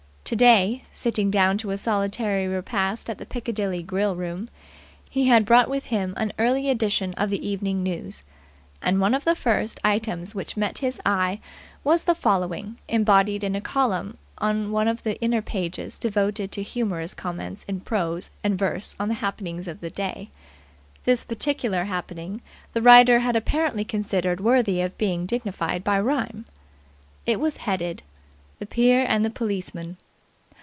[0.23, 4.47] Today, sitting down to a solitary repast at the Piccadilly grill room,
[5.09, 8.23] he had brought with him an early edition of the Evening News.
[8.81, 11.41] And one of the first items which met his eye
[11.83, 16.63] was the following, embodied in a column on one of the inner pages devoted to
[16.63, 20.29] humorous comments in prose and verse on the happenings of the day.
[21.03, 22.41] This particular happening
[22.71, 26.45] the writer had apparently considered worthy of being dignified by rhyme.
[27.25, 28.01] It was headed:
[28.59, 29.97] "THE PEER AND THE POLICEMAN."